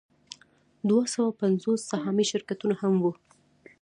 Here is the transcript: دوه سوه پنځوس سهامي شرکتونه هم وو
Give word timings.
دوه 0.89 1.03
سوه 1.13 1.29
پنځوس 1.41 1.79
سهامي 1.91 2.25
شرکتونه 2.31 2.75
هم 2.81 2.93
وو 3.03 3.11